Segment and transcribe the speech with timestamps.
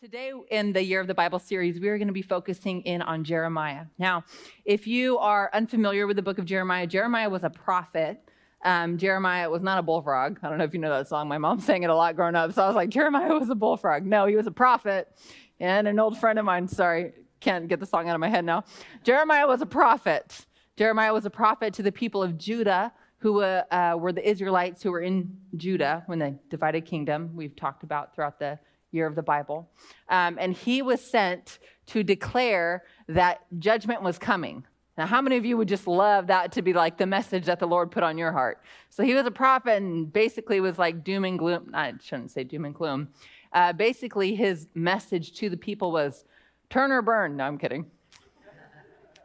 [0.00, 3.02] Today, in the Year of the Bible series, we are going to be focusing in
[3.02, 3.86] on Jeremiah.
[3.98, 4.22] Now,
[4.64, 8.20] if you are unfamiliar with the book of Jeremiah, Jeremiah was a prophet.
[8.64, 10.38] Um, Jeremiah was not a bullfrog.
[10.40, 11.26] I don't know if you know that song.
[11.26, 12.52] My mom sang it a lot growing up.
[12.52, 14.04] So I was like, Jeremiah was a bullfrog.
[14.06, 15.08] No, he was a prophet.
[15.58, 18.44] And an old friend of mine, sorry, can't get the song out of my head
[18.44, 18.62] now.
[19.02, 20.46] Jeremiah was a prophet.
[20.76, 24.92] Jeremiah was a prophet to the people of Judah, who uh, were the Israelites who
[24.92, 27.32] were in Judah when they divided kingdom.
[27.34, 28.60] We've talked about throughout the
[28.92, 29.68] year of the Bible.
[30.08, 34.64] Um, and he was sent to declare that judgment was coming.
[34.96, 37.60] Now, how many of you would just love that to be like the message that
[37.60, 38.60] the Lord put on your heart?
[38.90, 41.70] So he was a prophet and basically was like doom and gloom.
[41.72, 43.08] I shouldn't say doom and gloom.
[43.52, 46.24] Uh, basically, his message to the people was
[46.68, 47.36] turn or burn.
[47.36, 47.86] No, I'm kidding.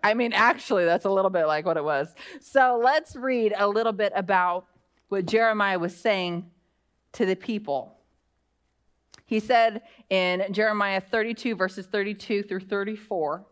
[0.03, 2.13] I mean, actually, that's a little bit like what it was.
[2.39, 4.65] So let's read a little bit about
[5.07, 6.45] what Jeremiah was saying
[7.13, 7.95] to the people.
[9.25, 13.45] He said in Jeremiah 32, verses 32 through 34,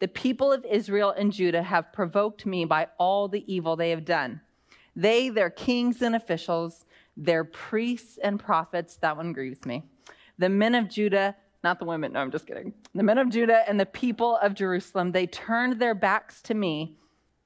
[0.00, 4.04] the people of Israel and Judah have provoked me by all the evil they have
[4.04, 4.40] done.
[4.96, 6.84] They, their kings and officials,
[7.16, 9.84] their priests and prophets, that one grieves me.
[10.38, 12.74] The men of Judah, not the women, no, I'm just kidding.
[12.94, 16.96] The men of Judah and the people of Jerusalem, they turned their backs to me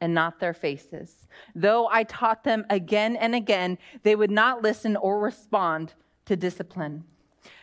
[0.01, 1.27] and not their faces.
[1.55, 7.05] Though I taught them again and again, they would not listen or respond to discipline.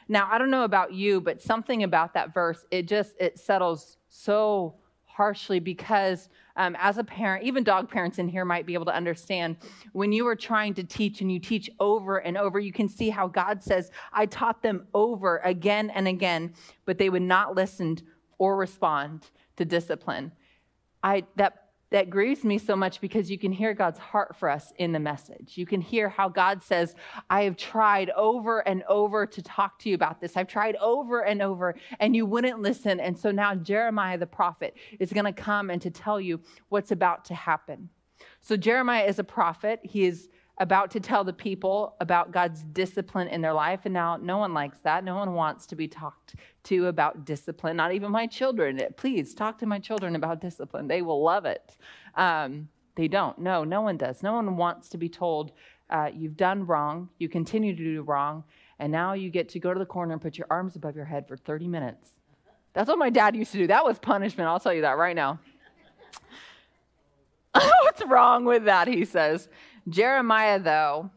[0.08, 3.98] Now, I don't know about you, but something about that verse, it just it settles
[4.10, 8.86] so harshly because um, as a parent, even dog parents in here might be able
[8.86, 9.58] to understand
[9.92, 13.10] when you are trying to teach and you teach over and over, you can see
[13.10, 16.54] how God says, I taught them over again and again,
[16.86, 18.00] but they would not listen
[18.38, 20.32] or respond to discipline.
[21.04, 21.63] I, that
[21.94, 25.00] that grieves me so much because you can hear God's heart for us in the
[25.00, 25.60] message.
[25.60, 26.96] You can hear how God says,
[27.30, 30.36] I have tried over and over to talk to you about this.
[30.36, 33.00] I've tried over and over, and you wouldn't listen.
[33.00, 36.92] And so now Jeremiah the prophet is going to come and to tell you what's
[36.92, 37.90] about to happen.
[38.42, 39.80] So Jeremiah is a prophet.
[39.84, 40.30] He is
[40.60, 43.82] about to tell the people about God's discipline in their life.
[43.86, 45.04] And now no one likes that.
[45.04, 48.80] No one wants to be talked to about discipline, not even my children.
[48.96, 50.88] Please talk to my children about discipline.
[50.88, 51.76] They will love it.
[52.16, 53.38] Um, they don't.
[53.40, 54.22] No, no one does.
[54.22, 55.52] No one wants to be told,
[55.90, 58.44] uh, you've done wrong, you continue to do wrong,
[58.80, 61.06] and now you get to go to the corner and put your arms above your
[61.06, 62.12] head for 30 minutes.
[62.74, 63.68] That's what my dad used to do.
[63.68, 64.48] That was punishment.
[64.48, 65.40] I'll tell you that right now.
[67.82, 68.88] What's wrong with that?
[68.88, 69.50] He says.
[69.90, 71.10] Jeremiah, though,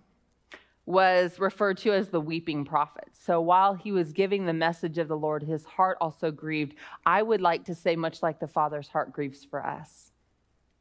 [0.86, 3.08] was referred to as the weeping prophet.
[3.12, 6.76] So while he was giving the message of the Lord, his heart also grieved.
[7.04, 10.12] I would like to say, much like the Father's heart grieves for us.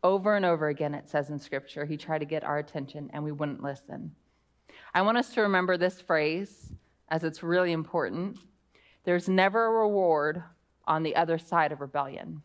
[0.04, 3.24] Over and over again, it says in Scripture, he tried to get our attention and
[3.24, 4.12] we wouldn't listen.
[4.94, 6.72] I want us to remember this phrase
[7.10, 8.38] as it's really important.
[9.04, 10.44] There's never a reward
[10.86, 12.44] on the other side of rebellion.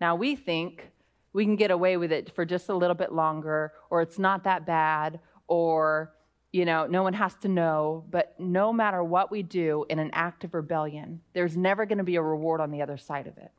[0.00, 0.90] Now, we think
[1.32, 4.44] we can get away with it for just a little bit longer, or it's not
[4.44, 6.12] that bad, or,
[6.52, 8.04] you know, no one has to know.
[8.10, 12.04] But no matter what we do in an act of rebellion, there's never going to
[12.04, 13.50] be a reward on the other side of it.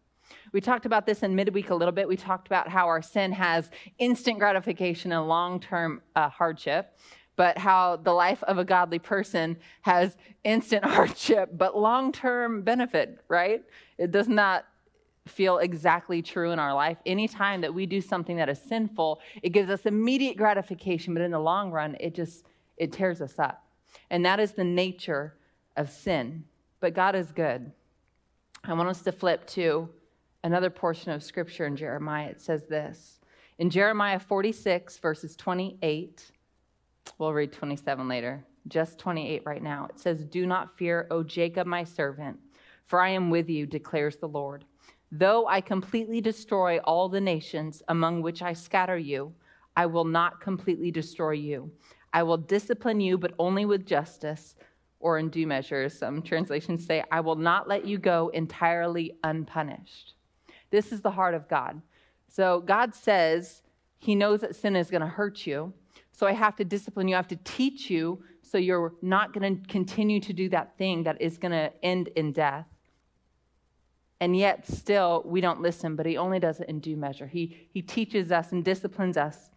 [0.53, 2.07] We talked about this in midweek a little bit.
[2.07, 6.97] We talked about how our sin has instant gratification and long term uh, hardship,
[7.35, 13.19] but how the life of a godly person has instant hardship but long term benefit,
[13.27, 13.63] right?
[13.97, 14.65] It does not
[15.27, 16.97] feel exactly true in our life.
[17.05, 21.31] Anytime that we do something that is sinful, it gives us immediate gratification, but in
[21.31, 22.45] the long run, it just
[22.77, 23.63] it tears us up.
[24.09, 25.35] And that is the nature
[25.77, 26.43] of sin.
[26.79, 27.71] But God is good.
[28.63, 29.89] I want us to flip to
[30.43, 32.29] another portion of scripture in Jeremiah.
[32.29, 33.19] It says this.
[33.59, 36.31] In Jeremiah 46 verses 28,
[37.19, 38.43] we'll read 27 later.
[38.67, 39.87] Just 28 right now.
[39.89, 42.39] It says, "Do not fear, O Jacob my servant,
[42.85, 44.65] for I am with you," declares the Lord.
[45.11, 49.33] Though I completely destroy all the nations among which I scatter you,
[49.75, 51.71] I will not completely destroy you.
[52.13, 54.55] I will discipline you, but only with justice
[54.99, 55.89] or in due measure.
[55.89, 60.13] Some translations say, I will not let you go entirely unpunished.
[60.69, 61.81] This is the heart of God.
[62.29, 63.61] So God says
[63.97, 65.73] He knows that sin is going to hurt you.
[66.13, 69.61] So I have to discipline you, I have to teach you so you're not going
[69.61, 72.65] to continue to do that thing that is going to end in death
[74.21, 77.25] and yet still we don't listen, but he only does it in due measure.
[77.25, 79.49] He, he teaches us and disciplines us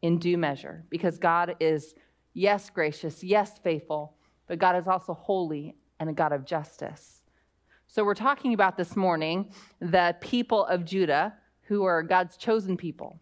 [0.00, 1.94] in due measure because God is,
[2.32, 4.14] yes, gracious, yes, faithful,
[4.46, 7.22] but God is also holy and a God of justice.
[7.88, 13.18] So we're talking about this morning the people of Judah who are God's chosen people,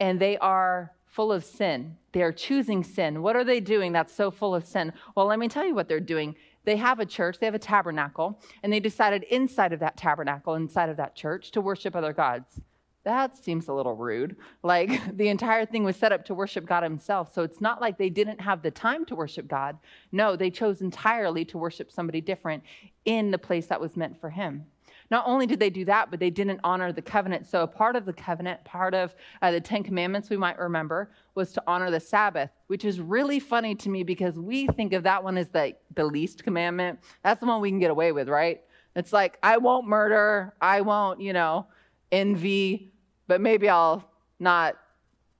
[0.00, 1.96] and they are full of sin.
[2.12, 3.22] They are choosing sin.
[3.22, 4.92] What are they doing that's so full of sin?
[5.14, 7.60] Well, let me tell you what they're doing they have a church, they have a
[7.60, 12.12] tabernacle, and they decided inside of that tabernacle, inside of that church, to worship other
[12.12, 12.60] gods.
[13.04, 14.34] That seems a little rude.
[14.64, 17.32] Like the entire thing was set up to worship God Himself.
[17.32, 19.78] So it's not like they didn't have the time to worship God.
[20.10, 22.64] No, they chose entirely to worship somebody different
[23.04, 24.64] in the place that was meant for Him.
[25.10, 27.46] Not only did they do that, but they didn't honor the covenant.
[27.46, 31.10] So, a part of the covenant, part of uh, the Ten Commandments we might remember,
[31.34, 35.02] was to honor the Sabbath, which is really funny to me because we think of
[35.04, 36.98] that one as the, the least commandment.
[37.22, 38.62] That's the one we can get away with, right?
[38.96, 41.66] It's like, I won't murder, I won't, you know,
[42.10, 42.92] envy,
[43.28, 44.08] but maybe I'll
[44.40, 44.76] not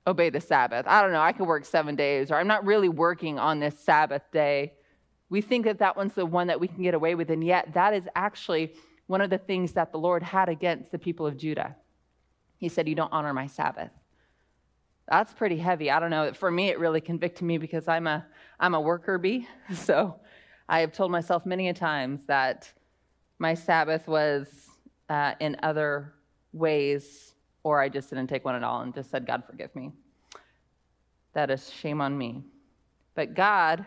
[0.06, 0.86] obey the Sabbath.
[0.86, 3.78] I don't know, I could work seven days, or I'm not really working on this
[3.78, 4.74] Sabbath day.
[5.30, 7.72] We think that that one's the one that we can get away with, and yet
[7.74, 8.74] that is actually
[9.06, 11.76] one of the things that the Lord had against the people of Judah.
[12.58, 13.91] He said, You don't honor my Sabbath.
[15.08, 15.91] That's pretty heavy.
[15.91, 16.32] I don't know.
[16.32, 18.26] For me, it really convicted me because I'm a,
[18.58, 19.47] I'm a worker bee.
[19.75, 20.17] So
[20.69, 22.73] I have told myself many a times that
[23.38, 24.49] my Sabbath was
[25.08, 26.14] uh, in other
[26.53, 29.93] ways, or I just didn't take one at all and just said, God, forgive me.
[31.35, 32.43] That is shame on me.
[33.14, 33.85] But God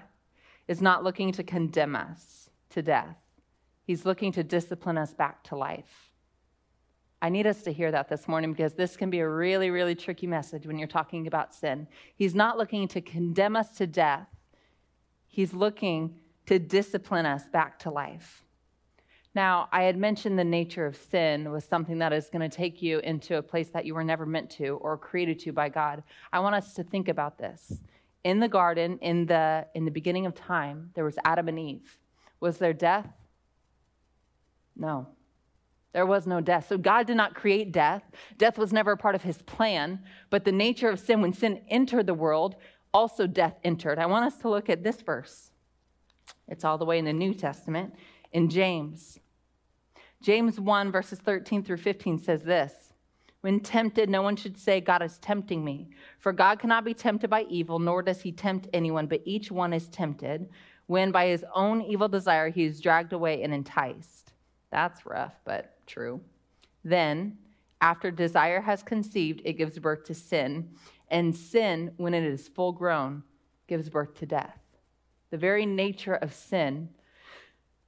[0.67, 3.17] is not looking to condemn us to death.
[3.89, 6.11] He's looking to discipline us back to life.
[7.23, 9.95] I need us to hear that this morning because this can be a really, really
[9.95, 11.87] tricky message when you're talking about sin.
[12.13, 14.27] He's not looking to condemn us to death,
[15.27, 16.13] He's looking
[16.45, 18.43] to discipline us back to life.
[19.33, 22.83] Now, I had mentioned the nature of sin was something that is going to take
[22.83, 26.03] you into a place that you were never meant to or created to by God.
[26.31, 27.81] I want us to think about this.
[28.23, 31.97] In the garden, in the, in the beginning of time, there was Adam and Eve.
[32.39, 33.07] Was there death?
[34.79, 35.07] No.
[35.93, 36.67] There was no death.
[36.69, 38.03] So God did not create death.
[38.37, 39.99] Death was never a part of his plan.
[40.29, 42.55] But the nature of sin, when sin entered the world,
[42.93, 43.99] also death entered.
[43.99, 45.51] I want us to look at this verse.
[46.47, 47.93] It's all the way in the New Testament
[48.31, 49.19] in James.
[50.21, 52.93] James 1, verses 13 through 15 says this
[53.41, 55.89] When tempted, no one should say, God is tempting me.
[56.19, 59.73] For God cannot be tempted by evil, nor does he tempt anyone, but each one
[59.73, 60.49] is tempted
[60.87, 64.33] when by his own evil desire he is dragged away and enticed.
[64.71, 66.21] That's rough, but true.
[66.83, 67.37] Then,
[67.81, 70.69] after desire has conceived, it gives birth to sin.
[71.09, 73.23] And sin, when it is full grown,
[73.67, 74.59] gives birth to death.
[75.31, 76.89] The very nature of sin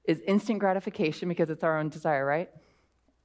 [0.05, 2.49] is instant gratification because it's our own desire, right?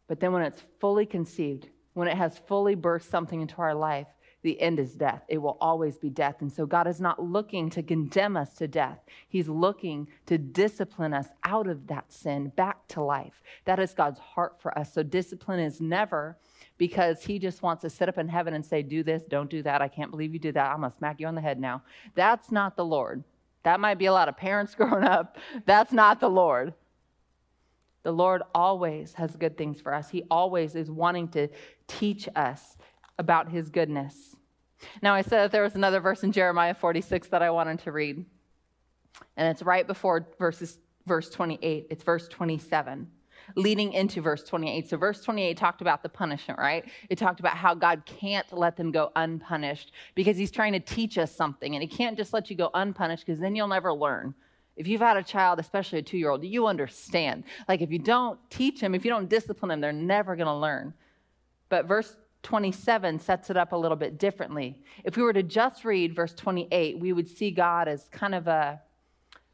[0.08, 4.06] But then when it's fully conceived, when it has fully birthed something into our life,
[4.42, 5.22] the end is death.
[5.28, 6.36] It will always be death.
[6.40, 8.98] And so God is not looking to condemn us to death.
[9.28, 13.42] He's looking to discipline us out of that sin back to life.
[13.64, 14.92] That is God's heart for us.
[14.92, 16.36] So discipline is never
[16.78, 19.62] because he just wants to sit up in heaven and say, Do this, don't do
[19.62, 19.82] that.
[19.82, 20.70] I can't believe you did that.
[20.70, 21.82] I'm going to smack you on the head now.
[22.14, 23.24] That's not the Lord.
[23.62, 25.38] That might be a lot of parents growing up.
[25.64, 26.74] That's not the Lord.
[28.04, 30.08] The Lord always has good things for us.
[30.08, 31.48] He always is wanting to
[31.88, 32.76] teach us
[33.18, 34.36] about his goodness.
[35.02, 37.92] Now, I said that there was another verse in Jeremiah 46 that I wanted to
[37.92, 38.24] read,
[39.36, 41.86] and it's right before verses, verse 28.
[41.88, 43.08] It's verse 27,
[43.54, 44.88] leading into verse 28.
[44.88, 46.84] So, verse 28 talked about the punishment, right?
[47.08, 51.16] It talked about how God can't let them go unpunished because he's trying to teach
[51.16, 54.34] us something, and he can't just let you go unpunished because then you'll never learn.
[54.76, 57.44] If you've had a child, especially a two year old, you understand.
[57.66, 60.54] Like, if you don't teach them, if you don't discipline them, they're never going to
[60.54, 60.92] learn.
[61.70, 62.14] But verse
[62.46, 64.80] 27 sets it up a little bit differently.
[65.02, 68.46] If we were to just read verse 28, we would see God as kind of
[68.46, 68.80] a,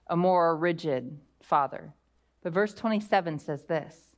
[0.08, 1.94] a more rigid father.
[2.42, 4.14] But verse 27 says this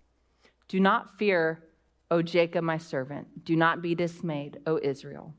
[0.67, 1.63] Do not fear,
[2.11, 3.45] O Jacob, my servant.
[3.45, 5.35] Do not be dismayed, O Israel.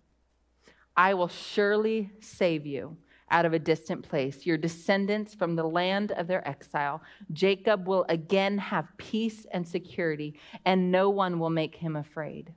[0.96, 2.96] I will surely save you
[3.32, 7.02] out of a distant place, your descendants from the land of their exile.
[7.34, 12.54] Jacob will again have peace and security, and no one will make him afraid.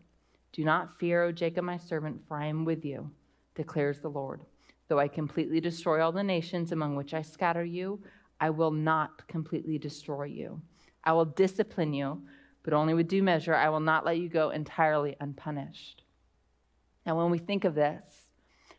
[0.58, 3.12] Do not fear, O Jacob, my servant, for I am with you,
[3.54, 4.40] declares the Lord.
[4.88, 8.02] Though I completely destroy all the nations among which I scatter you,
[8.40, 10.60] I will not completely destroy you.
[11.04, 12.22] I will discipline you,
[12.64, 13.54] but only with due measure.
[13.54, 16.02] I will not let you go entirely unpunished.
[17.06, 18.04] Now, when we think of this,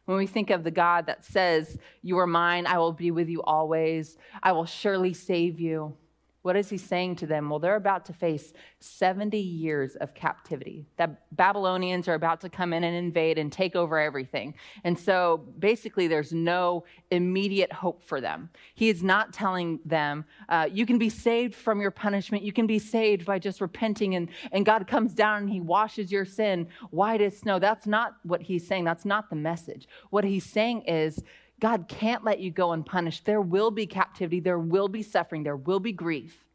[0.04, 3.30] when we think of the God that says, You are mine, I will be with
[3.30, 5.96] you always, I will surely save you.
[6.42, 7.50] What is he saying to them?
[7.50, 10.86] Well, they're about to face 70 years of captivity.
[10.96, 14.56] That Babylonians are about to come in and invade and take over everything.
[14.86, 18.50] And so basically, there's no immediate hope for them.
[18.74, 22.44] He is not telling them, uh, you can be saved from your punishment.
[22.44, 26.10] You can be saved by just repenting, and, and God comes down and he washes
[26.10, 27.60] your sin white as snow.
[27.60, 28.86] That's not what he's saying.
[28.86, 29.90] That's not the message.
[30.10, 31.22] What he's saying is,
[31.60, 33.26] God can't let you go unpunished.
[33.26, 36.46] There will be captivity, there will be suffering, there will be grief,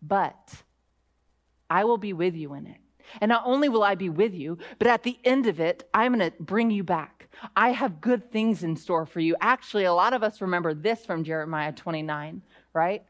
[0.00, 0.62] but
[1.68, 2.78] I will be with you in it.
[3.20, 6.14] And not only will I be with you, but at the end of it, I'm
[6.14, 7.28] going to bring you back.
[7.56, 9.36] I have good things in store for you.
[9.40, 12.42] Actually, a lot of us remember this from Jeremiah 29,
[12.72, 13.02] right?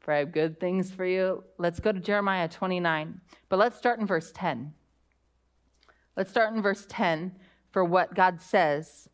[0.00, 1.44] For I have good things for you.
[1.58, 4.72] Let's go to Jeremiah 29, but let's start in verse 10.
[6.16, 7.32] Let's start in verse 10
[7.70, 9.08] for what God says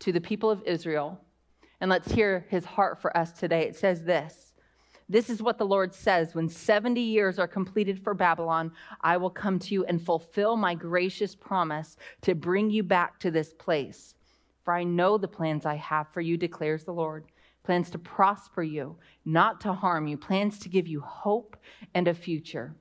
[0.00, 1.20] to the people of Israel.
[1.80, 3.62] And let's hear his heart for us today.
[3.62, 4.52] It says this
[5.08, 9.30] This is what the Lord says When 70 years are completed for Babylon, I will
[9.30, 14.14] come to you and fulfill my gracious promise to bring you back to this place.
[14.64, 17.26] For I know the plans I have for you, declares the Lord
[17.66, 21.56] plans to prosper you, not to harm you, plans to give you hope
[21.94, 22.76] and a future.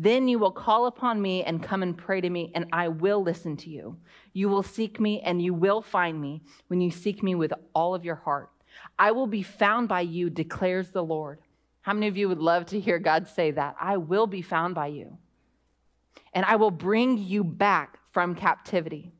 [0.00, 3.20] Then you will call upon me and come and pray to me, and I will
[3.20, 3.98] listen to you.
[4.32, 7.96] You will seek me, and you will find me when you seek me with all
[7.96, 8.48] of your heart.
[8.96, 11.40] I will be found by you, declares the Lord.
[11.80, 13.74] How many of you would love to hear God say that?
[13.80, 15.18] I will be found by you,
[16.32, 19.10] and I will bring you back from captivity.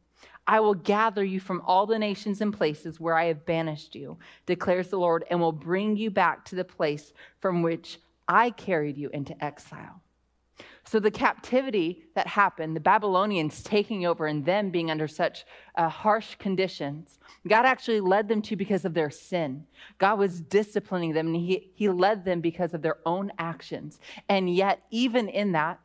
[0.47, 4.16] I will gather you from all the nations and places where I have banished you,
[4.47, 8.97] declares the Lord, and will bring you back to the place from which I carried
[8.97, 10.02] you into exile.
[10.90, 15.87] So, the captivity that happened, the Babylonians taking over and them being under such uh,
[15.87, 19.66] harsh conditions, God actually led them to because of their sin.
[19.99, 24.00] God was disciplining them and he, he led them because of their own actions.
[24.30, 25.78] And yet, even in that,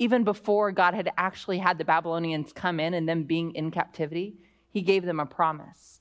[0.00, 4.38] even before God had actually had the Babylonians come in and them being in captivity,
[4.72, 6.00] he gave them a promise.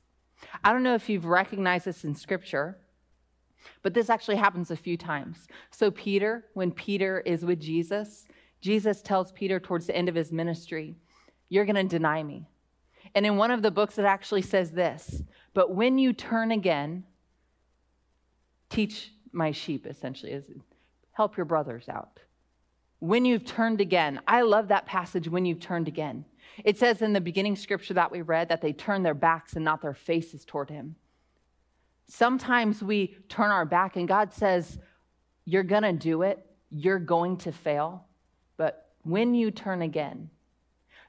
[0.63, 2.79] I don't know if you've recognized this in scripture,
[3.83, 5.47] but this actually happens a few times.
[5.69, 8.25] So, Peter, when Peter is with Jesus,
[8.61, 10.95] Jesus tells Peter towards the end of his ministry,
[11.49, 12.47] You're going to deny me.
[13.15, 15.23] And in one of the books, it actually says this
[15.53, 17.03] But when you turn again,
[18.69, 20.45] teach my sheep, essentially, is
[21.11, 22.19] help your brothers out.
[22.99, 26.25] When you've turned again, I love that passage, when you've turned again.
[26.63, 29.63] It says in the beginning scripture that we read that they turn their backs and
[29.63, 30.95] not their faces toward him.
[32.07, 34.79] Sometimes we turn our back, and God says,
[35.45, 38.06] You're going to do it, you're going to fail
[38.57, 40.29] but when you turn again,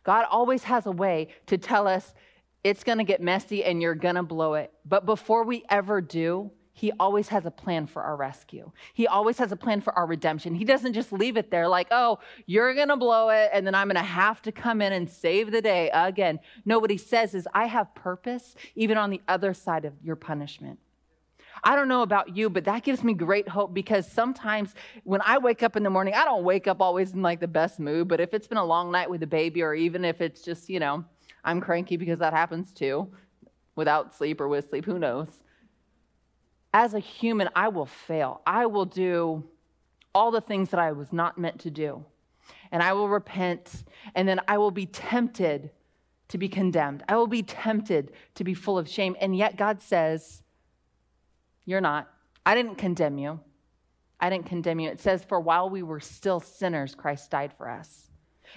[0.04, 2.14] God always has a way to tell us
[2.64, 4.72] it's going to get messy and you're going to blow it.
[4.84, 8.70] But before we ever do, he always has a plan for our rescue.
[8.94, 10.54] He always has a plan for our redemption.
[10.54, 13.74] He doesn't just leave it there like, oh, you're going to blow it and then
[13.74, 16.38] I'm going to have to come in and save the day again.
[16.64, 20.14] No, what he says is, I have purpose even on the other side of your
[20.14, 20.78] punishment.
[21.64, 24.74] I don't know about you, but that gives me great hope because sometimes
[25.04, 27.48] when I wake up in the morning, I don't wake up always in like the
[27.48, 30.20] best mood, but if it's been a long night with a baby, or even if
[30.20, 31.04] it's just, you know,
[31.44, 33.08] I'm cranky because that happens too,
[33.76, 35.28] without sleep or with sleep, who knows?
[36.74, 38.42] As a human, I will fail.
[38.46, 39.44] I will do
[40.14, 42.04] all the things that I was not meant to do.
[42.70, 43.84] And I will repent,
[44.14, 45.70] and then I will be tempted
[46.28, 47.02] to be condemned.
[47.08, 49.16] I will be tempted to be full of shame.
[49.20, 50.42] And yet, God says,
[51.68, 52.08] you're not.
[52.46, 53.40] I didn't condemn you.
[54.18, 54.88] I didn't condemn you.
[54.88, 58.08] It says, For while we were still sinners, Christ died for us.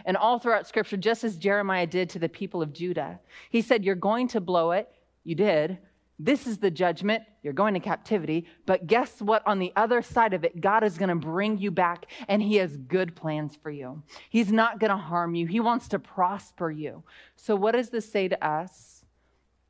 [0.06, 3.84] And all throughout scripture, just as Jeremiah did to the people of Judah, he said,
[3.84, 4.90] You're going to blow it.
[5.26, 5.80] You did.
[6.20, 7.24] This is the judgment.
[7.44, 8.48] You're going to captivity.
[8.66, 9.46] But guess what?
[9.46, 12.56] On the other side of it, God is going to bring you back and He
[12.58, 14.04] has good plans for you.
[14.30, 17.04] He's not going to harm you, He wants to prosper you.
[17.36, 19.04] So, what does this say to us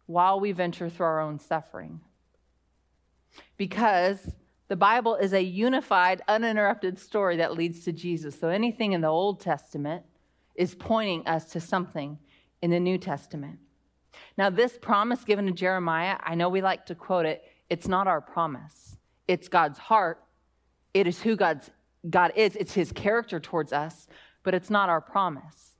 [0.05, 2.01] while we venture through our own suffering?
[3.58, 4.32] Because
[4.68, 8.40] the Bible is a unified, uninterrupted story that leads to Jesus.
[8.40, 10.04] So anything in the Old Testament
[10.56, 12.18] is pointing us to something
[12.62, 13.60] in the New Testament.
[14.38, 18.08] Now, this promise given to Jeremiah, I know we like to quote it, it's not
[18.08, 18.98] our promise.
[19.28, 20.24] It's God's heart.
[20.94, 21.70] It is who God's,
[22.10, 22.56] God is.
[22.56, 24.08] It's his character towards us,
[24.44, 25.71] but it's not our promise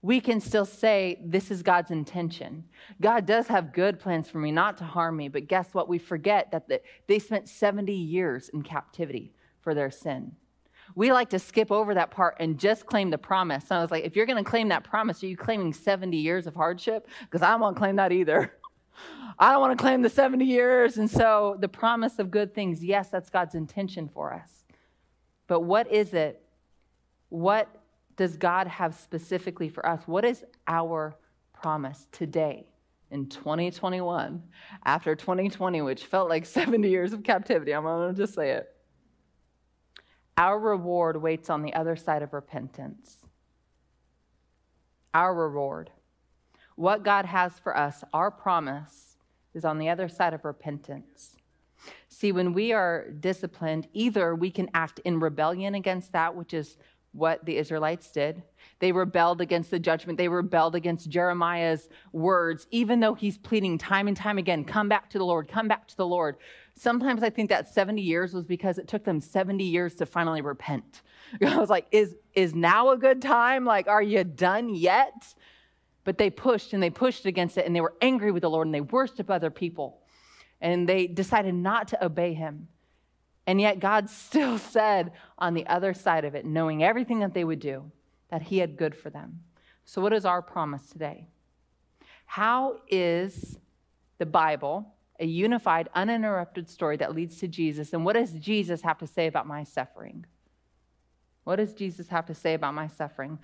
[0.00, 2.64] we can still say this is God's intention.
[3.00, 5.28] God does have good plans for me, not to harm me.
[5.28, 5.88] But guess what?
[5.88, 10.32] We forget that the, they spent 70 years in captivity for their sin.
[10.94, 13.64] We like to skip over that part and just claim the promise.
[13.70, 16.16] And I was like, if you're going to claim that promise, are you claiming 70
[16.16, 17.08] years of hardship?
[17.22, 18.54] Because I don't want to claim that either.
[19.38, 20.96] I don't want to claim the 70 years.
[20.96, 24.64] And so the promise of good things, yes, that's God's intention for us.
[25.48, 26.42] But what is it?
[27.28, 27.68] What
[28.18, 30.02] does God have specifically for us?
[30.06, 31.16] What is our
[31.54, 32.66] promise today
[33.10, 34.42] in 2021
[34.84, 37.72] after 2020, which felt like 70 years of captivity?
[37.72, 38.74] I'm going to just say it.
[40.36, 43.18] Our reward waits on the other side of repentance.
[45.14, 45.90] Our reward.
[46.74, 49.16] What God has for us, our promise,
[49.54, 51.36] is on the other side of repentance.
[52.08, 56.76] See, when we are disciplined, either we can act in rebellion against that, which is
[57.18, 58.42] what the Israelites did.
[58.78, 60.18] They rebelled against the judgment.
[60.18, 65.10] They rebelled against Jeremiah's words, even though he's pleading time and time again, come back
[65.10, 66.36] to the Lord, come back to the Lord.
[66.74, 70.42] Sometimes I think that 70 years was because it took them 70 years to finally
[70.42, 71.02] repent.
[71.44, 73.64] I was like, is, is now a good time?
[73.64, 75.34] Like, are you done yet?
[76.04, 78.66] But they pushed and they pushed against it and they were angry with the Lord
[78.66, 80.00] and they worshiped other people
[80.60, 82.68] and they decided not to obey him.
[83.48, 87.44] And yet, God still said on the other side of it, knowing everything that they
[87.44, 87.90] would do,
[88.30, 89.40] that He had good for them.
[89.84, 91.26] So, what is our promise today?
[92.26, 93.58] How is
[94.18, 97.94] the Bible a unified, uninterrupted story that leads to Jesus?
[97.94, 100.26] And what does Jesus have to say about my suffering?
[101.44, 103.38] What does Jesus have to say about my suffering?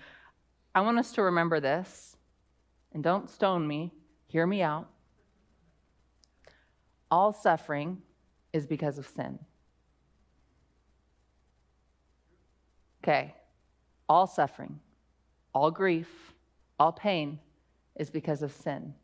[0.75, 2.17] I want us to remember this,
[2.93, 3.91] and don't stone me,
[4.27, 4.91] hear me out.
[7.11, 8.03] All suffering
[8.53, 9.39] is because of sin.
[13.05, 13.35] Okay,
[14.09, 14.81] all suffering,
[15.53, 16.33] all grief,
[16.81, 17.39] all pain
[17.97, 18.95] is because of sin.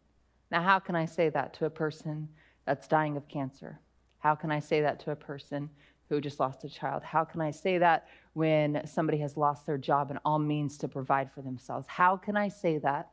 [0.50, 2.30] Now, how can I say that to a person
[2.64, 3.78] that's dying of cancer?
[4.18, 5.68] How can I say that to a person
[6.08, 7.02] who just lost a child?
[7.02, 10.88] How can I say that when somebody has lost their job and all means to
[10.88, 11.86] provide for themselves?
[11.86, 13.10] How can I say that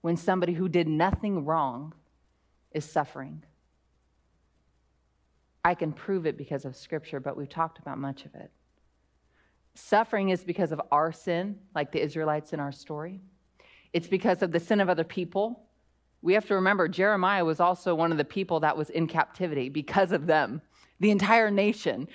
[0.00, 1.92] when somebody who did nothing wrong
[2.70, 3.42] is suffering?
[5.64, 8.52] I can prove it because of Scripture, but we've talked about much of it.
[9.80, 13.20] Suffering is because of our sin, like the Israelites in our story.
[13.92, 15.64] It's because of the sin of other people.
[16.22, 19.68] We have to remember Jeremiah was also one of the people that was in captivity
[19.68, 20.60] because of them.
[21.00, 22.08] The entire nation.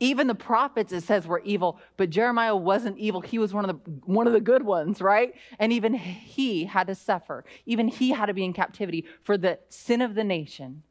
[0.00, 3.20] Even the prophets, it says, were evil, but Jeremiah wasn't evil.
[3.20, 5.32] He was one of the one of the good ones, right?
[5.58, 7.44] And even he had to suffer.
[7.64, 10.82] Even he had to be in captivity for the sin of the nation.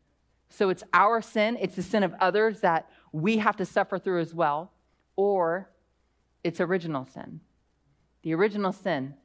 [0.50, 4.22] So it's our sin, it's the sin of others that we have to suffer through
[4.22, 4.72] as well.
[5.18, 5.70] Or
[6.46, 7.42] its original sin.
[8.22, 9.16] The original sin.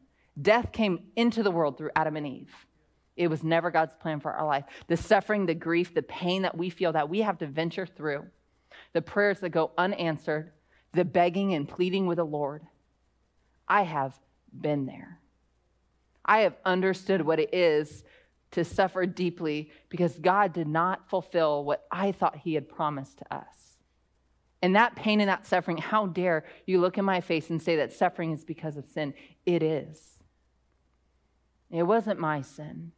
[0.41, 2.67] Death came into the world through Adam and Eve.
[3.15, 4.65] It was never God's plan for our life.
[4.87, 8.25] The suffering, the grief, the pain that we feel that we have to venture through,
[8.95, 10.53] the prayers that go unanswered,
[10.93, 12.63] the begging and pleading with the Lord.
[13.69, 14.19] I have
[14.59, 15.21] been there.
[16.25, 18.03] I have understood what it is
[18.53, 23.35] to suffer deeply because God did not fulfill what I thought He had promised to
[23.35, 23.70] us.
[24.63, 27.77] And that pain and that suffering, how dare you look in my face and say
[27.77, 29.15] that suffering is because of sin?
[29.47, 30.19] It is.
[31.71, 32.93] It wasn't my sin.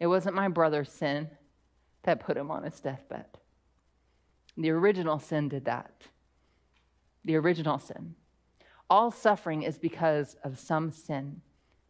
[0.00, 1.30] It wasn't my brother's sin
[2.02, 3.26] that put him on his deathbed.
[4.56, 6.08] The original sin did that.
[7.24, 8.16] The original sin.
[8.90, 11.40] All suffering is because of some sin.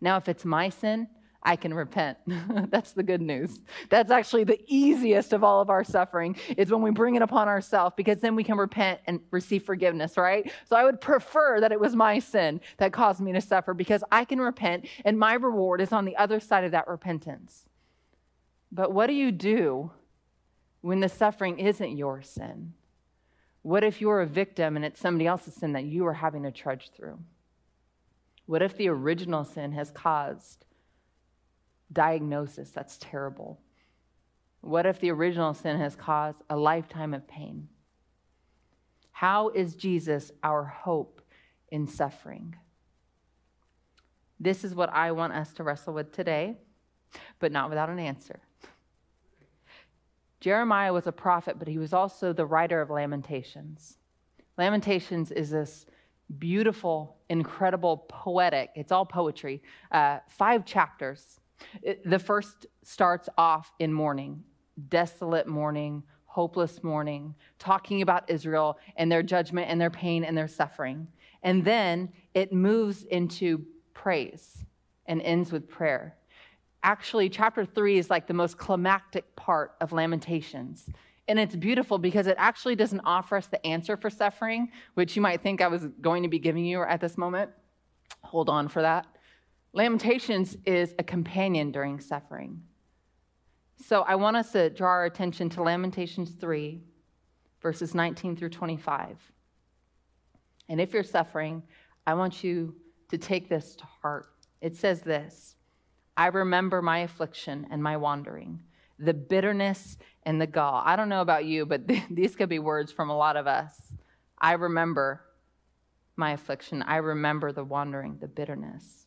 [0.01, 1.09] Now, if it's my sin,
[1.43, 2.19] I can repent.
[2.71, 3.61] That's the good news.
[3.91, 7.49] That's actually the easiest of all of our suffering is when we bring it upon
[7.49, 10.51] ourselves because then we can repent and receive forgiveness, right?
[10.69, 14.05] So I would prefer that it was my sin that caused me to suffer because
[14.13, 17.69] I can repent and my reward is on the other side of that repentance.
[18.71, 19.91] But what do you do
[20.81, 22.75] when the suffering isn't your sin?
[23.63, 26.51] What if you're a victim and it's somebody else's sin that you are having to
[26.51, 27.19] trudge through?
[28.47, 30.67] What if the original sin has caused
[31.93, 33.61] diagnosis that's terrible?
[34.61, 37.69] What if the original sin has caused a lifetime of pain?
[39.11, 41.21] How is Jesus our hope
[41.71, 42.57] in suffering?
[44.39, 46.57] This is what I want us to wrestle with today,
[47.39, 48.41] but not without an answer.
[50.41, 53.99] Jeremiah was a prophet, but he was also the writer of Lamentations.
[54.59, 55.87] Lamentations is this
[56.39, 61.39] beautiful, incredible, poetic, it's all poetry, uh, five chapters
[61.83, 64.43] it, the first starts off in mourning,
[64.89, 70.49] desolate mourning, hopeless mourning, talking about Israel and their judgment and their pain and their
[70.49, 71.07] suffering.
[71.43, 74.65] And then it moves into praise
[75.07, 76.17] and ends with prayer.
[76.83, 80.89] Actually, chapter three is like the most climactic part of Lamentations.
[81.29, 85.23] And it's beautiful because it actually doesn't offer us the answer for suffering, which you
[85.23, 87.51] might think I was going to be giving you at this moment.
[88.23, 89.07] Hold on for that.
[89.75, 92.63] Lamentations is a companion during suffering.
[93.77, 96.81] So I want us to draw our attention to Lamentations 3,
[97.61, 99.19] verses 19 through 25.
[100.69, 101.63] And if you're suffering,
[102.07, 102.75] I want you
[103.11, 104.29] to take this to heart.
[104.61, 105.57] It says this
[106.17, 108.61] I remember my affliction and my wandering,
[108.99, 110.83] the bitterness and the gall.
[110.85, 113.75] I don't know about you, but these could be words from a lot of us.
[114.39, 115.23] I remember
[116.17, 116.83] my affliction.
[116.83, 119.02] I remember the wandering, the bitterness.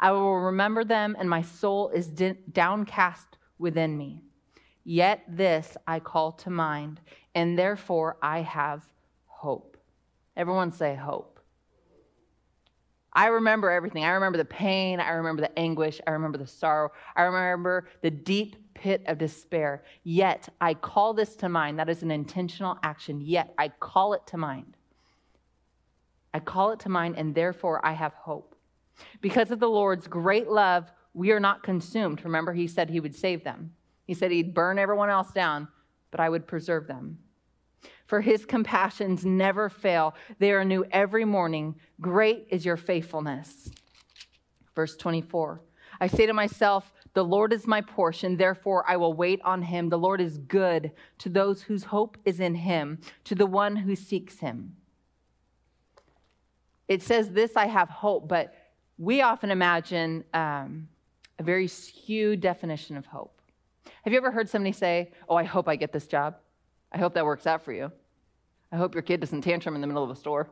[0.00, 4.22] I will remember them, and my soul is downcast within me.
[4.84, 7.00] Yet this I call to mind,
[7.34, 8.84] and therefore I have
[9.26, 9.76] hope.
[10.36, 11.40] Everyone say hope.
[13.12, 14.04] I remember everything.
[14.04, 14.98] I remember the pain.
[14.98, 16.00] I remember the anguish.
[16.06, 16.90] I remember the sorrow.
[17.14, 19.84] I remember the deep pit of despair.
[20.02, 21.78] Yet I call this to mind.
[21.78, 23.20] That is an intentional action.
[23.20, 24.78] Yet I call it to mind.
[26.32, 28.51] I call it to mind, and therefore I have hope.
[29.20, 32.24] Because of the Lord's great love, we are not consumed.
[32.24, 33.72] Remember, he said he would save them.
[34.06, 35.68] He said he'd burn everyone else down,
[36.10, 37.18] but I would preserve them.
[38.06, 41.76] For his compassions never fail, they are new every morning.
[42.00, 43.70] Great is your faithfulness.
[44.74, 45.60] Verse 24
[46.00, 49.88] I say to myself, The Lord is my portion, therefore I will wait on him.
[49.88, 53.94] The Lord is good to those whose hope is in him, to the one who
[53.94, 54.76] seeks him.
[56.88, 58.54] It says, This I have hope, but
[58.98, 60.88] we often imagine um,
[61.38, 63.40] a very skewed definition of hope.
[64.02, 66.36] Have you ever heard somebody say, Oh, I hope I get this job?
[66.92, 67.90] I hope that works out for you.
[68.70, 70.50] I hope your kid doesn't tantrum in the middle of a store.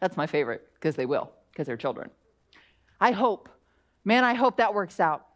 [0.00, 2.10] That's my favorite because they will, because they're children.
[3.00, 3.48] I hope,
[4.04, 5.26] man, I hope that works out.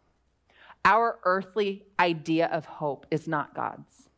[0.83, 4.09] Our earthly idea of hope is not God's.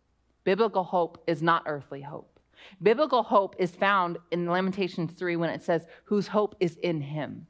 [0.43, 2.39] Biblical hope is not earthly hope.
[2.81, 7.47] Biblical hope is found in Lamentations 3 when it says, whose hope is in him.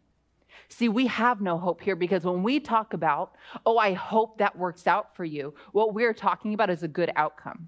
[0.73, 4.57] See, we have no hope here because when we talk about, oh, I hope that
[4.57, 7.67] works out for you, what we're talking about is a good outcome.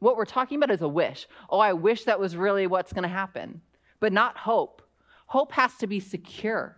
[0.00, 1.26] What we're talking about is a wish.
[1.48, 3.62] Oh, I wish that was really what's going to happen,
[4.00, 4.82] but not hope.
[5.28, 6.76] Hope has to be secure,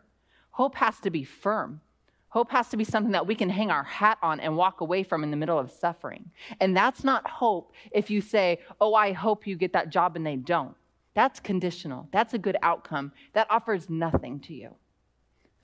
[0.51, 1.81] hope has to be firm.
[2.29, 5.05] Hope has to be something that we can hang our hat on and walk away
[5.05, 6.31] from in the middle of suffering.
[6.61, 10.27] And that's not hope if you say, Oh, I hope you get that job and
[10.27, 10.75] they don't.
[11.15, 12.09] That's conditional.
[12.11, 13.13] That's a good outcome.
[13.35, 14.75] That offers nothing to you.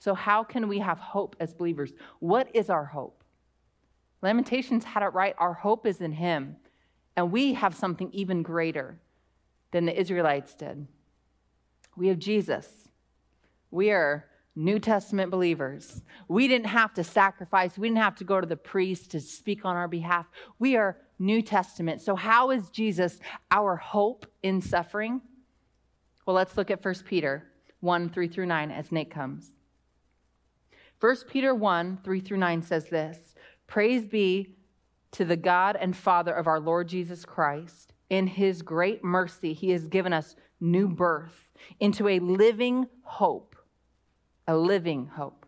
[0.00, 1.92] So, how can we have hope as believers?
[2.18, 3.22] What is our hope?
[4.22, 5.34] Lamentations had it right.
[5.38, 6.56] Our hope is in Him.
[7.16, 8.98] And we have something even greater
[9.72, 10.86] than the Israelites did.
[11.96, 12.88] We have Jesus.
[13.70, 14.24] We are
[14.56, 16.02] New Testament believers.
[16.28, 19.66] We didn't have to sacrifice, we didn't have to go to the priest to speak
[19.66, 20.26] on our behalf.
[20.58, 22.00] We are New Testament.
[22.00, 25.20] So, how is Jesus our hope in suffering?
[26.24, 27.44] Well, let's look at 1 Peter
[27.80, 29.52] 1 3 through 9 as Nate comes.
[31.00, 33.34] 1 Peter 1 3 through 9 says this
[33.66, 34.54] Praise be
[35.12, 37.94] to the God and Father of our Lord Jesus Christ.
[38.10, 43.56] In his great mercy, he has given us new birth into a living hope,
[44.46, 45.46] a living hope,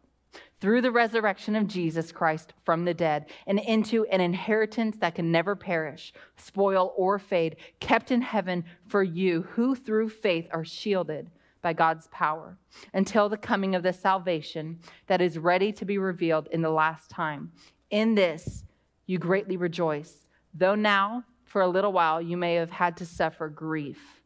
[0.61, 5.33] through the resurrection of Jesus Christ from the dead, and into an inheritance that can
[5.33, 11.31] never perish, spoil, or fade, kept in heaven for you, who through faith are shielded
[11.63, 12.59] by God's power
[12.93, 17.09] until the coming of the salvation that is ready to be revealed in the last
[17.09, 17.53] time.
[17.91, 18.65] In this
[19.07, 23.49] you greatly rejoice, though now, for a little while, you may have had to suffer
[23.49, 24.23] grief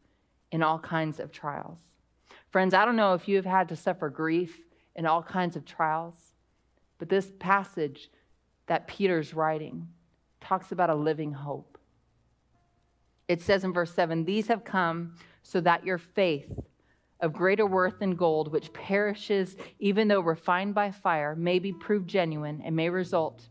[0.53, 1.79] in all kinds of trials.
[2.51, 4.61] Friends, I don't know if you have had to suffer grief
[4.95, 6.15] in all kinds of trials,
[6.99, 8.11] but this passage
[8.67, 9.89] that Peter's writing
[10.41, 11.79] talks about a living hope.
[13.29, 16.51] It says in verse 7 These have come so that your faith,
[17.21, 22.09] of greater worth than gold, which perishes even though refined by fire, may be proved
[22.09, 23.49] genuine and may result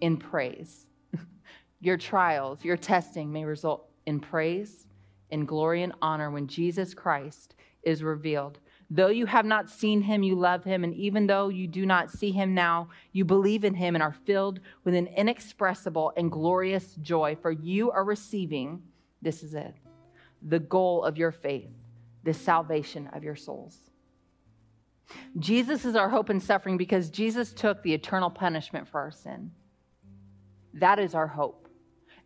[0.00, 0.86] in praise.
[1.80, 4.86] your trials, your testing may result in praise,
[5.30, 8.58] in glory, and honor when Jesus Christ is revealed.
[8.90, 10.84] Though you have not seen him, you love him.
[10.84, 14.16] And even though you do not see him now, you believe in him and are
[14.26, 18.82] filled with an inexpressible and glorious joy, for you are receiving,
[19.22, 19.74] this is it,
[20.42, 21.70] the goal of your faith
[22.24, 23.78] the salvation of your souls.
[25.38, 29.50] Jesus is our hope in suffering because Jesus took the eternal punishment for our sin.
[30.72, 31.63] That is our hope.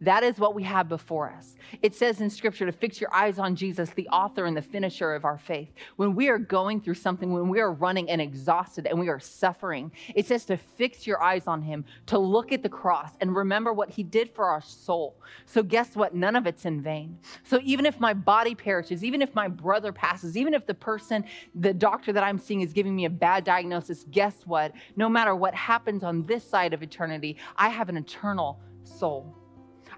[0.01, 1.57] That is what we have before us.
[1.83, 5.13] It says in scripture to fix your eyes on Jesus, the author and the finisher
[5.13, 5.71] of our faith.
[5.97, 9.19] When we are going through something, when we are running and exhausted and we are
[9.19, 13.35] suffering, it says to fix your eyes on him, to look at the cross and
[13.35, 15.17] remember what he did for our soul.
[15.47, 16.15] So, guess what?
[16.15, 17.19] None of it's in vain.
[17.43, 21.25] So, even if my body perishes, even if my brother passes, even if the person,
[21.57, 24.73] the doctor that I'm seeing is giving me a bad diagnosis, guess what?
[24.95, 29.35] No matter what happens on this side of eternity, I have an eternal soul.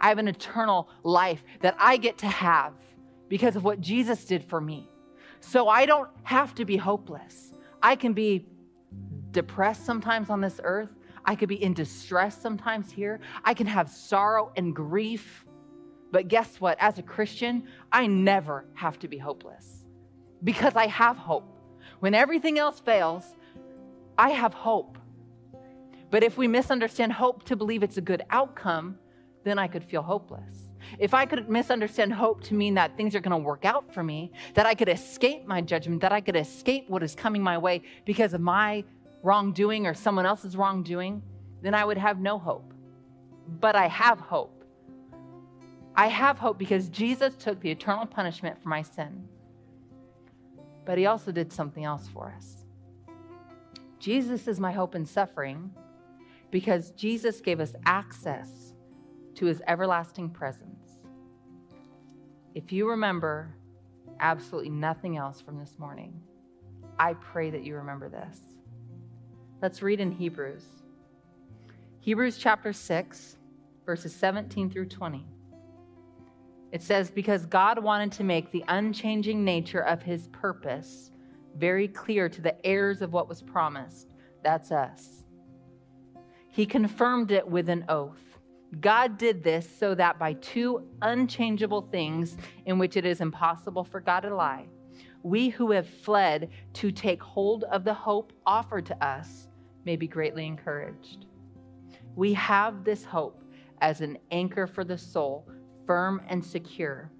[0.01, 2.73] I have an eternal life that I get to have
[3.29, 4.89] because of what Jesus did for me.
[5.41, 7.53] So I don't have to be hopeless.
[7.83, 8.47] I can be
[9.31, 10.91] depressed sometimes on this earth.
[11.25, 13.21] I could be in distress sometimes here.
[13.45, 15.45] I can have sorrow and grief.
[16.11, 16.77] But guess what?
[16.81, 19.85] As a Christian, I never have to be hopeless
[20.43, 21.57] because I have hope.
[22.01, 23.25] When everything else fails,
[24.19, 24.99] I have hope.
[26.11, 28.99] But if we misunderstand hope to believe it's a good outcome,
[29.45, 30.71] then I could feel hopeless.
[30.99, 34.03] If I could misunderstand hope to mean that things are going to work out for
[34.03, 37.59] me, that I could escape my judgment, that I could escape what is coming my
[37.59, 38.85] way because of my
[39.23, 41.23] wrongdoing or someone else's wrongdoing,
[41.63, 42.73] then I would have no hope.
[43.61, 44.65] But I have hope.
[45.95, 49.29] I have hope because Jesus took the eternal punishment for my sin.
[50.85, 52.65] But he also did something else for us.
[53.99, 55.71] Jesus is my hope in suffering
[56.51, 58.70] because Jesus gave us access
[59.37, 60.99] to his everlasting presence.
[62.55, 63.55] If you remember
[64.19, 66.21] absolutely nothing else from this morning,
[66.99, 68.39] I pray that you remember this.
[69.63, 70.65] Let's read in Hebrews.
[72.01, 73.37] Hebrews chapter 6,
[73.87, 75.27] verses 17 through 20.
[76.73, 81.11] It says, Because God wanted to make the unchanging nature of his purpose
[81.57, 84.15] very clear to the heirs of what was promised.
[84.43, 85.25] That's us.
[86.49, 88.30] He confirmed it with an oath.
[88.79, 94.01] God did this so that by two unchangeable things in which it is impossible for
[94.01, 94.67] God to lie,
[95.23, 99.49] we who have fled to take hold of the hope offered to us
[99.85, 101.27] may be greatly encouraged.
[102.15, 103.43] We have this hope
[103.81, 105.51] as an anchor for the soul,
[105.87, 107.11] firm and secure.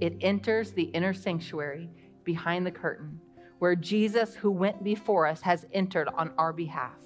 [0.00, 1.90] It enters the inner sanctuary
[2.24, 3.20] behind the curtain,
[3.58, 6.96] where Jesus, who went before us, has entered on our behalf.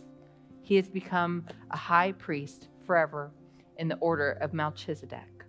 [0.62, 3.32] He has become a high priest forever
[3.80, 5.44] in the order of Melchizedek.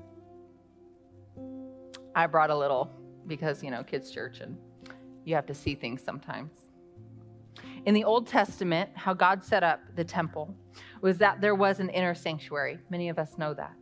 [2.16, 2.90] I brought a little
[3.28, 4.58] because, you know, kids' church and
[5.26, 6.54] you have to see things sometimes.
[7.86, 10.56] In the Old Testament, how God set up the temple
[11.02, 12.80] was that there was an inner sanctuary.
[12.90, 13.74] Many of us know that.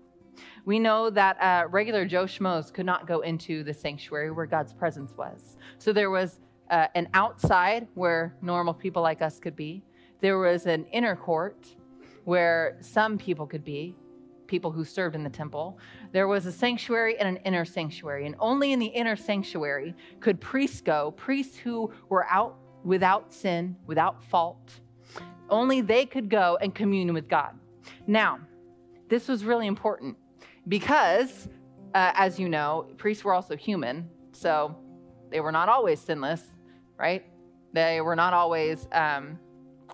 [0.66, 4.74] We know that uh, regular Joe Schmoes could not go into the sanctuary where God's
[4.74, 5.58] presence was.
[5.78, 6.40] So there was
[6.72, 9.84] uh, an outside where normal people like us could be.
[10.22, 11.68] There was an inner court
[12.26, 13.96] where some people could be,
[14.50, 15.78] people who served in the temple.
[16.12, 18.26] There was a sanctuary and an inner sanctuary.
[18.26, 23.78] And only in the inner sanctuary could priests go, priests who were out without sin,
[23.86, 24.82] without fault.
[25.50, 27.58] Only they could go and commune with God.
[28.08, 28.40] Now,
[29.08, 30.18] this was really important
[30.68, 31.48] because,
[31.94, 34.10] uh, as you know, priests were also human.
[34.32, 34.76] So
[35.30, 36.44] they were not always sinless,
[36.98, 37.26] right?
[37.74, 39.40] They were not always, um,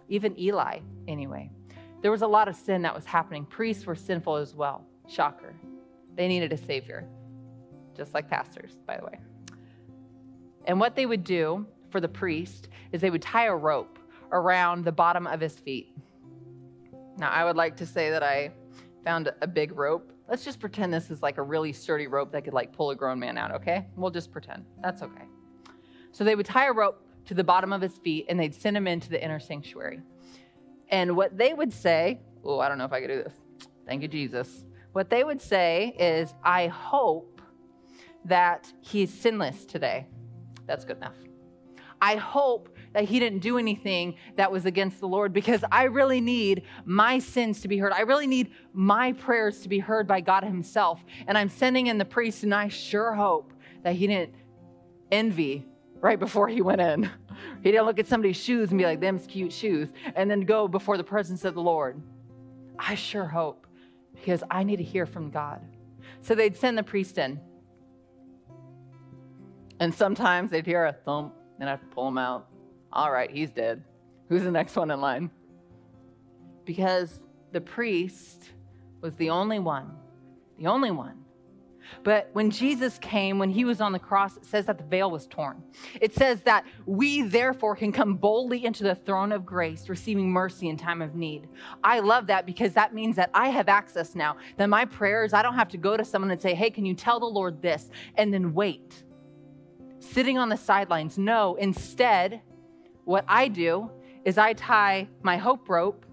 [0.07, 1.51] even Eli, anyway.
[2.01, 3.45] There was a lot of sin that was happening.
[3.45, 4.86] Priests were sinful as well.
[5.08, 5.55] Shocker.
[6.15, 7.08] They needed a savior,
[7.95, 9.19] just like pastors, by the way.
[10.65, 13.99] And what they would do for the priest is they would tie a rope
[14.31, 15.95] around the bottom of his feet.
[17.17, 18.51] Now, I would like to say that I
[19.03, 20.12] found a big rope.
[20.27, 22.95] Let's just pretend this is like a really sturdy rope that could like pull a
[22.95, 23.86] grown man out, okay?
[23.95, 24.65] We'll just pretend.
[24.84, 25.23] That's okay.
[26.12, 28.75] So they would tie a rope to the bottom of his feet and they'd send
[28.75, 30.01] him into the inner sanctuary.
[30.89, 33.34] And what they would say, oh, I don't know if I could do this.
[33.86, 34.65] Thank you, Jesus.
[34.93, 37.41] What they would say is, I hope
[38.26, 40.08] that he's sinless today.
[40.65, 41.15] That's good enough.
[42.02, 46.21] I hope that he didn't do anything that was against the Lord because I really
[46.21, 47.91] need my sins to be heard.
[47.91, 51.04] I really need my prayers to be heard by God Himself.
[51.28, 54.34] And I'm sending in the priest, and I sure hope that he didn't
[55.12, 55.65] envy
[56.05, 57.09] right before he went in.
[57.63, 60.67] He didn't look at somebody's shoes and be like, them's cute shoes, and then go
[60.67, 61.99] before the presence of the Lord.
[62.79, 63.67] I sure hope
[64.13, 65.61] because I need to hear from God.
[66.21, 67.41] So they'd send the priest in.
[69.79, 72.47] And sometimes they'd hear a thump and I'd pull him out.
[72.93, 73.83] All right, he's dead.
[74.29, 75.29] Who's the next one in line?
[76.65, 77.19] Because
[77.51, 78.51] the priest
[79.01, 79.91] was the only one,
[80.57, 81.24] the only one.
[82.04, 85.12] But when Jesus came, when he was on the cross, it says that the veil
[85.12, 85.63] was torn.
[86.02, 90.69] It says that we therefore can come boldly into the throne of grace, receiving mercy
[90.69, 91.48] in time of need.
[91.84, 94.38] I love that because that means that I have access now.
[94.58, 96.93] That my prayers, I don't have to go to someone and say, hey, can you
[96.93, 97.89] tell the Lord this?
[98.15, 99.04] And then wait
[100.06, 101.17] sitting on the sidelines.
[101.17, 102.41] No, instead,
[103.04, 103.89] what I do
[104.24, 106.06] is I tie my hope rope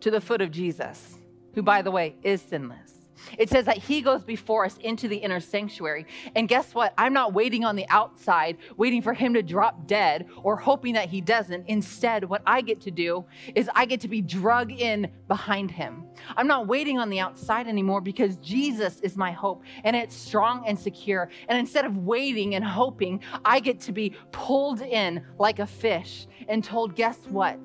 [0.00, 1.16] to the foot of Jesus,
[1.54, 3.01] who, by the way, is sinless.
[3.38, 6.06] It says that he goes before us into the inner sanctuary.
[6.34, 6.94] And guess what?
[6.98, 11.08] I'm not waiting on the outside, waiting for him to drop dead or hoping that
[11.08, 11.66] he doesn't.
[11.68, 16.04] Instead, what I get to do is I get to be drug in behind him.
[16.36, 20.64] I'm not waiting on the outside anymore because Jesus is my hope and it's strong
[20.66, 21.28] and secure.
[21.48, 26.26] And instead of waiting and hoping, I get to be pulled in like a fish
[26.48, 27.58] and told, guess what?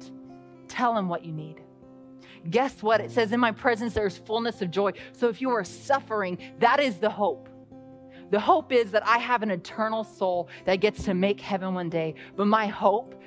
[0.67, 1.61] Tell him what you need
[2.49, 3.01] guess what?
[3.01, 4.93] It says, In my presence, there's fullness of joy.
[5.11, 7.49] So if you are suffering, that is the hope.
[8.29, 11.89] The hope is that I have an eternal soul that gets to make heaven one
[11.89, 12.15] day.
[12.35, 13.21] But my hope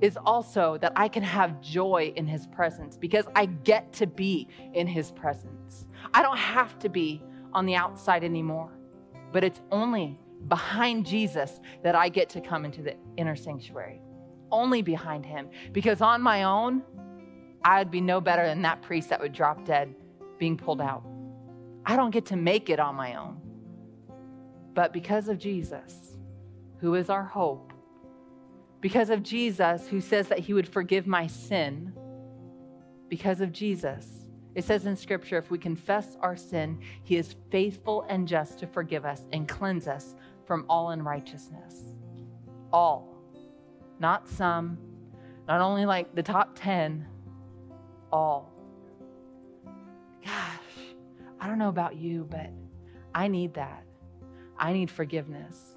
[0.00, 4.48] is also that I can have joy in his presence because I get to be
[4.72, 5.86] in his presence.
[6.14, 8.72] I don't have to be on the outside anymore.
[9.32, 14.00] But it's only behind Jesus that I get to come into the inner sanctuary.
[14.50, 15.48] Only behind him.
[15.72, 16.82] Because on my own,
[17.64, 19.94] I'd be no better than that priest that would drop dead
[20.38, 21.04] being pulled out.
[21.84, 23.40] I don't get to make it on my own.
[24.74, 26.16] But because of Jesus,
[26.78, 27.72] who is our hope,
[28.80, 31.92] because of Jesus, who says that he would forgive my sin,
[33.08, 34.20] because of Jesus,
[34.54, 38.66] it says in Scripture, if we confess our sin, He is faithful and just to
[38.66, 40.14] forgive us and cleanse us
[40.46, 41.94] from all unrighteousness.
[42.72, 43.16] All.
[44.00, 44.78] Not some,
[45.46, 47.06] not only like the top 10,
[48.12, 48.52] all.
[50.24, 50.94] Gosh,
[51.40, 52.50] I don't know about you, but
[53.14, 53.84] I need that.
[54.58, 55.76] I need forgiveness.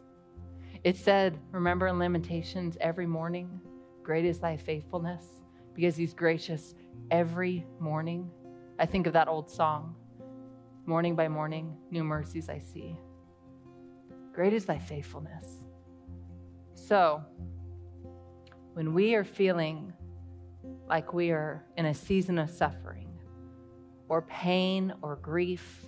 [0.84, 3.62] It said, remember in Lamentations, every morning,
[4.04, 5.26] great is thy faithfulness,
[5.74, 6.76] because he's gracious
[7.10, 8.30] every morning.
[8.80, 9.96] I think of that old song
[10.86, 12.98] Morning by morning, new mercies I see.
[14.34, 15.64] Great is thy faithfulness.
[16.74, 17.24] So,
[18.74, 19.94] when we are feeling
[20.88, 23.08] like we are in a season of suffering
[24.10, 25.86] or pain or grief,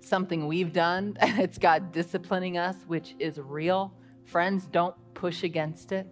[0.00, 3.94] something we've done, and it's God disciplining us, which is real,
[4.24, 6.06] friends, don't push against it,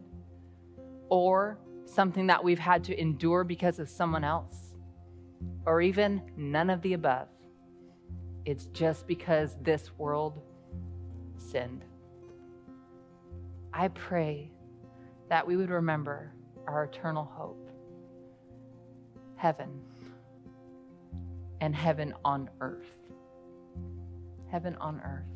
[1.08, 4.72] or something that we've had to endure because of someone else
[5.66, 7.28] or even none of the above.
[8.44, 10.40] It's just because this world
[11.36, 11.84] sinned.
[13.72, 14.50] I pray
[15.28, 16.32] that we would remember
[16.66, 17.61] our eternal hope
[19.42, 19.80] heaven
[21.60, 22.94] and heaven on earth.
[24.52, 25.31] Heaven on earth.